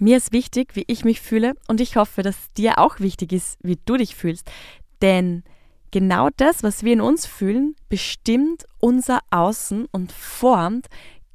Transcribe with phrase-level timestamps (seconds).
[0.00, 3.58] Mir ist wichtig, wie ich mich fühle und ich hoffe, dass dir auch wichtig ist,
[3.62, 4.48] wie du dich fühlst.
[5.02, 5.42] Denn
[5.90, 10.86] genau das, was wir in uns fühlen, bestimmt unser Außen und formt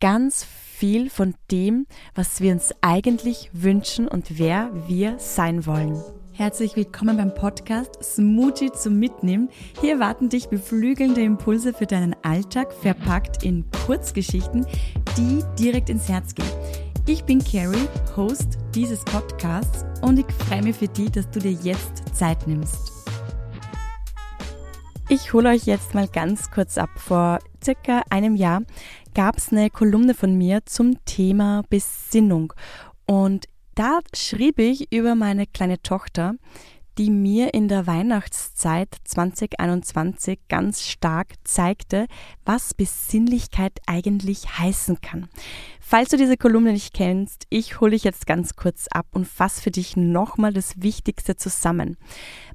[0.00, 1.86] ganz viel von dem,
[2.16, 6.02] was wir uns eigentlich wünschen und wer wir sein wollen.
[6.32, 9.50] Herzlich willkommen beim Podcast Smoothie zum Mitnehmen.
[9.80, 14.66] Hier warten dich beflügelnde Impulse für deinen Alltag, verpackt in Kurzgeschichten,
[15.16, 16.87] die direkt ins Herz gehen.
[17.10, 17.88] Ich bin Carrie,
[18.18, 22.92] Host dieses Podcasts und ich freue mich für dich, dass du dir jetzt Zeit nimmst.
[25.08, 26.90] Ich hole euch jetzt mal ganz kurz ab.
[26.96, 28.60] Vor circa einem Jahr
[29.14, 32.52] gab es eine Kolumne von mir zum Thema Besinnung
[33.06, 36.34] und da schrieb ich über meine kleine Tochter,
[36.98, 42.06] die mir in der Weihnachtszeit 2021 ganz stark zeigte,
[42.44, 45.28] was Besinnlichkeit eigentlich heißen kann.
[45.80, 49.62] Falls du diese Kolumne nicht kennst, ich hole dich jetzt ganz kurz ab und fasse
[49.62, 51.96] für dich nochmal das Wichtigste zusammen.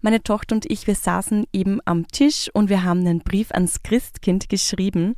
[0.00, 3.84] Meine Tochter und ich, wir saßen eben am Tisch und wir haben einen Brief ans
[3.84, 5.14] Christkind geschrieben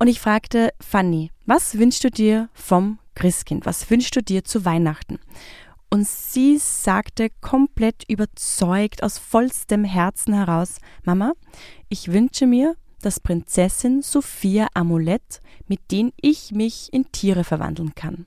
[0.00, 3.64] und ich fragte Fanny, was wünschst du dir vom Christkind?
[3.66, 5.20] Was wünschst du dir zu Weihnachten?
[5.94, 11.34] Und sie sagte komplett überzeugt aus vollstem Herzen heraus, Mama,
[11.88, 18.26] ich wünsche mir das Prinzessin Sophia Amulett, mit dem ich mich in Tiere verwandeln kann.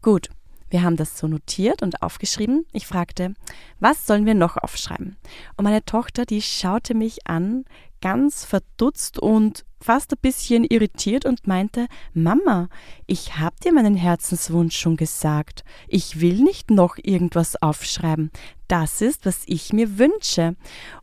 [0.00, 0.30] Gut,
[0.70, 2.64] wir haben das so notiert und aufgeschrieben.
[2.72, 3.34] Ich fragte,
[3.78, 5.18] was sollen wir noch aufschreiben?
[5.58, 7.66] Und meine Tochter, die schaute mich an,
[8.00, 12.68] ganz verdutzt und fast ein bisschen irritiert und meinte, Mama,
[13.06, 15.64] ich hab dir meinen Herzenswunsch schon gesagt.
[15.88, 18.30] Ich will nicht noch irgendwas aufschreiben.
[18.68, 20.56] Das ist, was ich mir wünsche.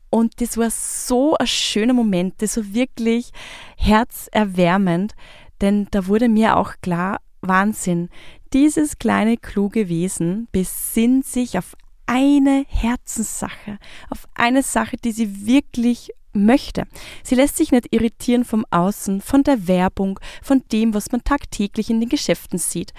[0.10, 3.32] Und das war so ein schöner Moment, so wirklich
[3.78, 5.14] herzerwärmend,
[5.62, 8.10] denn da wurde mir auch klar, Wahnsinn,
[8.54, 16.12] dieses kleine kluge Wesen besinnt sich auf eine Herzenssache, auf eine Sache, die sie wirklich
[16.34, 16.86] möchte.
[17.24, 21.90] Sie lässt sich nicht irritieren vom Außen, von der Werbung, von dem, was man tagtäglich
[21.90, 22.94] in den Geschäften sieht.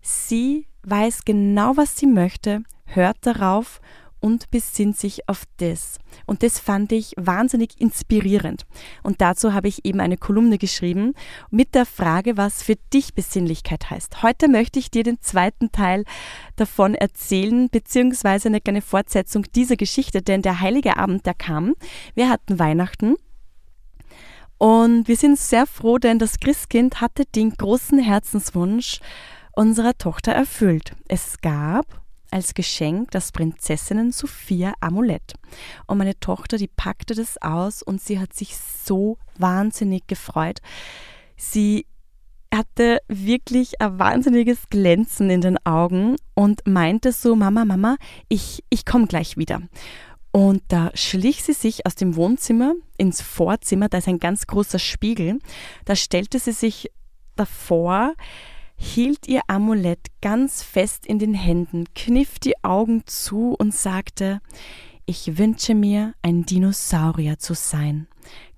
[0.00, 3.80] Sie weiß genau, was sie möchte, hört darauf
[4.20, 5.98] und besinnt sich auf das.
[6.26, 8.66] Und das fand ich wahnsinnig inspirierend.
[9.02, 11.14] Und dazu habe ich eben eine Kolumne geschrieben
[11.50, 14.22] mit der Frage, was für dich Besinnlichkeit heißt.
[14.22, 16.04] Heute möchte ich dir den zweiten Teil
[16.56, 21.74] davon erzählen, beziehungsweise eine kleine Fortsetzung dieser Geschichte, denn der heilige Abend, der kam.
[22.14, 23.16] Wir hatten Weihnachten.
[24.58, 28.98] Und wir sind sehr froh, denn das Christkind hatte den großen Herzenswunsch
[29.52, 30.92] unserer Tochter erfüllt.
[31.06, 31.86] Es gab
[32.30, 35.34] als Geschenk das Prinzessinnen Sophia Amulett.
[35.86, 40.60] Und meine Tochter, die packte das aus und sie hat sich so wahnsinnig gefreut.
[41.36, 41.86] Sie
[42.52, 47.96] hatte wirklich ein wahnsinniges Glänzen in den Augen und meinte so, Mama, Mama,
[48.28, 49.62] ich, ich komme gleich wieder.
[50.30, 54.78] Und da schlich sie sich aus dem Wohnzimmer ins Vorzimmer, da ist ein ganz großer
[54.78, 55.38] Spiegel,
[55.84, 56.90] da stellte sie sich
[57.36, 58.14] davor,
[58.78, 64.40] hielt ihr Amulett ganz fest in den Händen, kniff die Augen zu und sagte,
[65.04, 68.06] ich wünsche mir, ein Dinosaurier zu sein.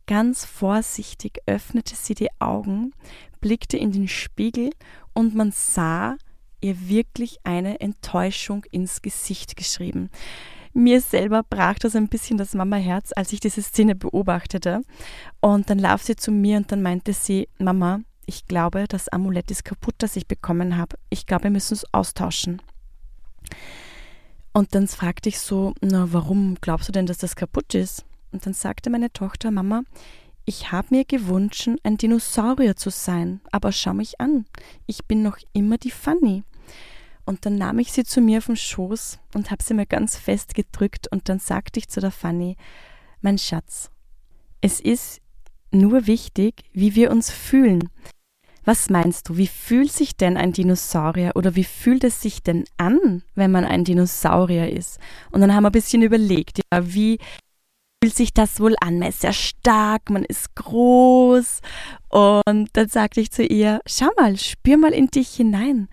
[0.07, 2.93] Ganz vorsichtig öffnete sie die Augen,
[3.41, 4.71] blickte in den Spiegel
[5.15, 6.17] und man sah
[6.61, 10.11] ihr wirklich eine Enttäuschung ins Gesicht geschrieben.
[10.73, 14.83] Mir selber brach das ein bisschen das Mama-Herz, als ich diese Szene beobachtete.
[15.41, 18.01] Und dann lauf sie zu mir und dann meinte sie, Mama,
[18.31, 20.97] ich glaube, das Amulett ist kaputt, das ich bekommen habe.
[21.11, 22.63] Ich glaube, wir müssen es austauschen.
[24.53, 28.05] Und dann fragte ich so, na, warum glaubst du denn, dass das kaputt ist?
[28.31, 29.83] Und dann sagte meine Tochter, Mama,
[30.45, 34.45] ich habe mir gewünscht, ein Dinosaurier zu sein, aber schau mich an,
[34.87, 36.45] ich bin noch immer die Fanny.
[37.25, 40.17] Und dann nahm ich sie zu mir auf den Schoß und habe sie mir ganz
[40.17, 42.57] fest gedrückt und dann sagte ich zu der Fanny,
[43.23, 43.91] mein Schatz,
[44.61, 45.21] es ist
[45.73, 47.89] nur wichtig, wie wir uns fühlen.
[48.65, 52.65] Was meinst du, wie fühlt sich denn ein Dinosaurier oder wie fühlt es sich denn
[52.77, 54.99] an, wenn man ein Dinosaurier ist?
[55.31, 57.19] Und dann haben wir ein bisschen überlegt, ja, wie
[58.03, 58.99] fühlt sich das wohl an?
[58.99, 61.61] Man ist sehr stark, man ist groß.
[62.09, 65.89] Und dann sagte ich zu ihr, schau mal, spür mal in dich hinein.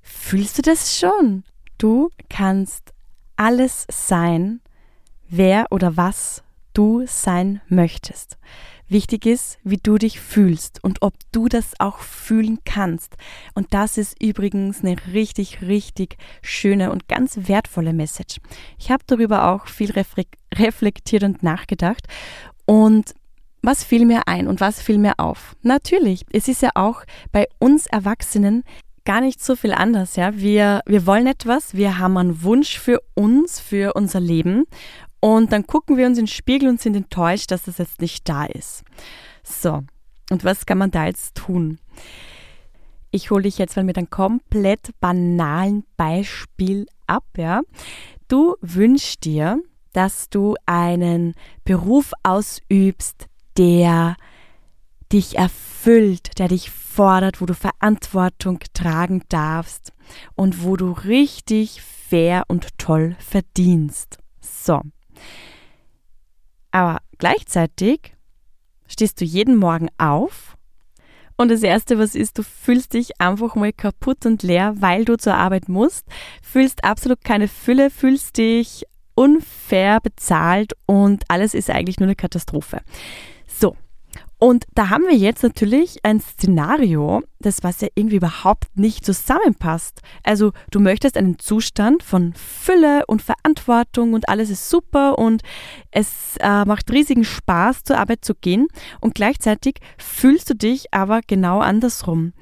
[0.00, 1.44] Fühlst du das schon?
[1.78, 2.92] Du kannst
[3.36, 4.60] alles sein,
[5.28, 6.42] wer oder was
[6.72, 8.36] du sein möchtest.
[8.88, 13.16] Wichtig ist, wie du dich fühlst und ob du das auch fühlen kannst.
[13.54, 18.38] Und das ist übrigens eine richtig, richtig schöne und ganz wertvolle Message.
[18.78, 19.92] Ich habe darüber auch viel
[20.54, 22.06] reflektiert und nachgedacht.
[22.64, 23.14] Und
[23.62, 25.54] was fiel mir ein und was fiel mir auf?
[25.62, 27.02] Natürlich, es ist ja auch
[27.32, 28.64] bei uns Erwachsenen
[29.04, 30.36] gar nicht so viel anders, ja.
[30.36, 34.64] Wir, wir wollen etwas, wir haben einen Wunsch für uns, für unser Leben
[35.20, 38.28] und dann gucken wir uns in den Spiegel und sind enttäuscht, dass das jetzt nicht
[38.28, 38.84] da ist.
[39.42, 39.82] So,
[40.30, 41.78] und was kann man da jetzt tun?
[43.10, 47.62] Ich hole dich jetzt mal mit einem komplett banalen Beispiel ab, ja.
[48.28, 49.62] Du wünschst dir,
[49.92, 53.26] dass du einen Beruf ausübst,
[53.56, 54.16] der
[55.10, 59.92] dich erfüllt, der dich fordert, wo du Verantwortung tragen darfst
[60.34, 64.18] und wo du richtig fair und toll verdienst.
[64.40, 64.82] So.
[66.70, 68.14] Aber gleichzeitig
[68.86, 70.56] stehst du jeden Morgen auf
[71.40, 75.16] und das Erste, was ist, du fühlst dich einfach mal kaputt und leer, weil du
[75.16, 76.04] zur Arbeit musst,
[76.42, 78.84] fühlst absolut keine Fülle, fühlst dich
[79.14, 82.80] unfair bezahlt und alles ist eigentlich nur eine Katastrophe.
[83.46, 83.76] So,
[84.40, 90.00] und da haben wir jetzt natürlich ein Szenario, das was ja irgendwie überhaupt nicht zusammenpasst.
[90.22, 95.42] Also du möchtest einen Zustand von Fülle und Verantwortung und alles ist super und
[95.90, 98.68] es äh, macht riesigen Spaß zur Arbeit zu gehen
[99.00, 102.32] und gleichzeitig fühlst du dich aber genau andersrum.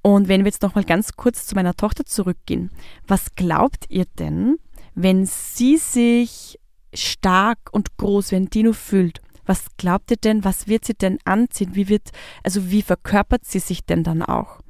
[0.00, 2.70] Und wenn wir jetzt nochmal ganz kurz zu meiner Tochter zurückgehen,
[3.06, 4.56] was glaubt ihr denn,
[4.94, 6.58] wenn sie sich
[6.94, 11.18] stark und groß wie ein Dino fühlt was glaubt ihr denn, was wird sie denn
[11.24, 11.74] anziehen?
[11.74, 12.10] Wie wird,
[12.42, 14.60] also wie verkörpert sie sich denn dann auch?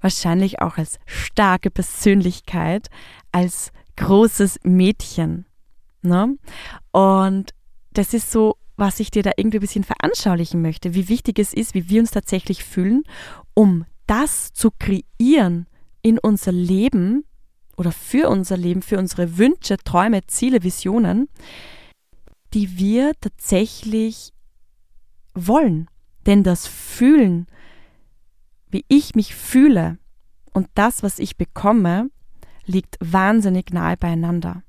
[0.00, 2.88] Wahrscheinlich auch als starke Persönlichkeit,
[3.32, 5.46] als großes Mädchen.
[6.02, 6.36] Ne?
[6.92, 7.54] Und
[7.92, 11.54] das ist so, was ich dir da irgendwie ein bisschen veranschaulichen möchte, wie wichtig es
[11.54, 13.04] ist, wie wir uns tatsächlich fühlen,
[13.54, 15.66] um das zu kreieren
[16.02, 17.24] in unser Leben
[17.76, 21.28] oder für unser Leben, für unsere Wünsche, Träume, Ziele, Visionen,
[22.56, 24.32] die wir tatsächlich
[25.34, 25.90] wollen.
[26.24, 27.48] Denn das Fühlen,
[28.70, 29.98] wie ich mich fühle
[30.54, 32.08] und das, was ich bekomme,
[32.64, 34.62] liegt wahnsinnig nahe beieinander.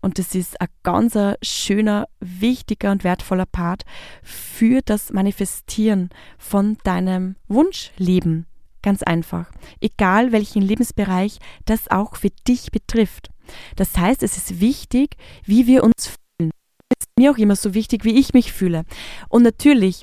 [0.00, 3.82] Und das ist ein ganz schöner, wichtiger und wertvoller Part
[4.22, 8.46] für das Manifestieren von deinem Wunschleben.
[8.82, 9.50] Ganz einfach.
[9.80, 13.30] Egal welchen Lebensbereich das auch für dich betrifft.
[13.74, 16.19] Das heißt, es ist wichtig, wie wir uns
[17.20, 18.84] mir auch immer so wichtig, wie ich mich fühle.
[19.28, 20.02] Und natürlich,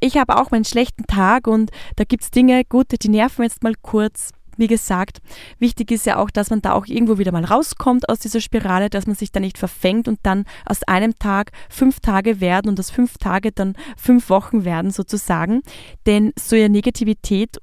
[0.00, 3.62] ich habe auch meinen schlechten Tag und da gibt es Dinge, gute, die nerven jetzt
[3.64, 4.30] mal kurz.
[4.56, 5.18] Wie gesagt,
[5.58, 8.88] wichtig ist ja auch, dass man da auch irgendwo wieder mal rauskommt aus dieser Spirale,
[8.88, 12.80] dass man sich da nicht verfängt und dann aus einem Tag fünf Tage werden und
[12.80, 15.62] aus fünf Tage dann fünf Wochen werden sozusagen.
[16.06, 17.58] Denn so eine Negativität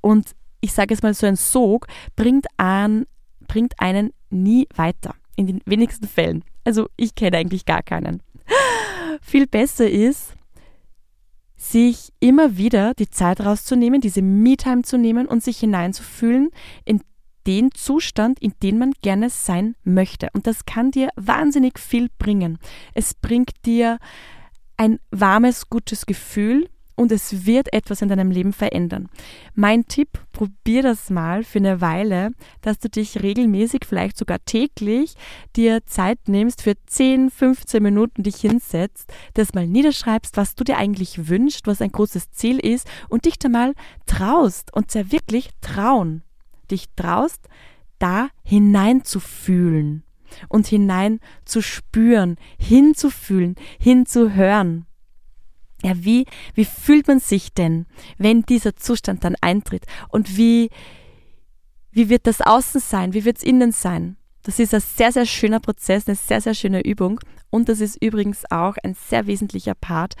[0.00, 1.86] und ich sage es mal so ein Sog
[2.16, 3.04] bringt, an,
[3.46, 5.14] bringt einen nie weiter.
[5.36, 6.44] In den wenigsten Fällen.
[6.64, 8.22] Also ich kenne eigentlich gar keinen.
[9.22, 10.34] Viel besser ist,
[11.56, 16.50] sich immer wieder die Zeit rauszunehmen, diese Me-Time zu nehmen und sich hineinzufühlen
[16.84, 17.02] in
[17.46, 20.28] den Zustand, in den man gerne sein möchte.
[20.32, 22.58] Und das kann dir wahnsinnig viel bringen.
[22.94, 23.98] Es bringt dir
[24.76, 29.08] ein warmes, gutes Gefühl, und es wird etwas in deinem Leben verändern.
[29.54, 35.14] Mein Tipp, probier das mal für eine Weile, dass du dich regelmäßig, vielleicht sogar täglich,
[35.56, 40.76] dir Zeit nimmst für 10, 15 Minuten dich hinsetzt, das mal niederschreibst, was du dir
[40.76, 43.74] eigentlich wünschst, was ein großes Ziel ist und dich da mal
[44.06, 46.22] traust und sehr wirklich trauen.
[46.70, 47.48] Dich traust,
[47.98, 50.02] da hineinzufühlen
[50.48, 54.86] und hinein zu spüren, hinzufühlen, hinzuhören.
[55.82, 57.86] Ja, wie, wie fühlt man sich denn,
[58.18, 59.84] wenn dieser Zustand dann eintritt?
[60.08, 60.70] Und wie,
[61.90, 63.14] wie wird das außen sein?
[63.14, 64.16] Wie wird es innen sein?
[64.44, 67.20] Das ist ein sehr, sehr schöner Prozess, eine sehr, sehr schöne Übung.
[67.50, 70.14] Und das ist übrigens auch ein sehr wesentlicher Part,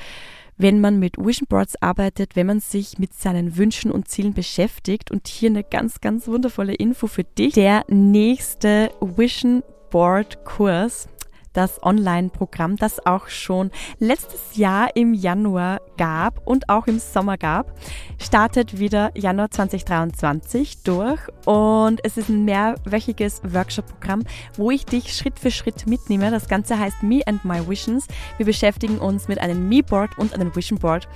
[0.56, 5.10] wenn man mit Vision Boards arbeitet, wenn man sich mit seinen Wünschen und Zielen beschäftigt.
[5.10, 7.54] Und hier eine ganz, ganz wundervolle Info für dich.
[7.54, 11.08] Der nächste Vision Board Kurs
[11.52, 17.72] das Online-Programm, das auch schon letztes Jahr im Januar gab und auch im Sommer gab,
[18.18, 24.22] startet wieder Januar 2023 durch und es ist ein mehrwöchiges Workshop-Programm,
[24.56, 26.30] wo ich dich Schritt für Schritt mitnehme.
[26.30, 28.06] Das Ganze heißt Me and My Visions.
[28.36, 31.08] Wir beschäftigen uns mit einem Me-Board und einem Vision Board,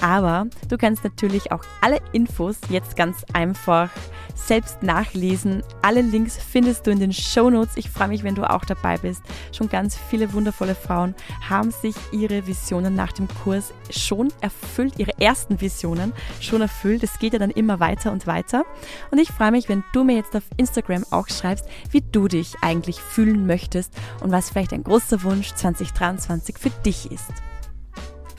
[0.00, 3.90] aber du kannst natürlich auch alle Infos jetzt ganz einfach
[4.34, 5.62] selbst nachlesen.
[5.82, 7.76] Alle Links findest du in den Show Notes.
[7.76, 9.22] Ich freue mich, wenn du auch dabei bist.
[9.52, 11.14] Schon ganz viele wundervolle Frauen
[11.48, 17.02] haben sich ihre Visionen nach dem Kurs schon erfüllt, ihre ersten Visionen schon erfüllt.
[17.02, 18.64] Es geht ja dann immer weiter und weiter.
[19.10, 22.54] Und ich freue mich, wenn du mir jetzt auf Instagram auch schreibst, wie du dich
[22.60, 27.32] eigentlich fühlen möchtest und was vielleicht ein großer Wunsch 2023 für dich ist.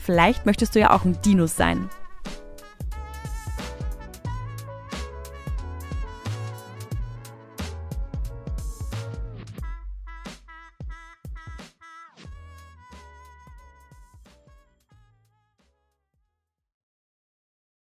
[0.06, 1.90] Vielleicht möchtest du ja auch ein Dino sein.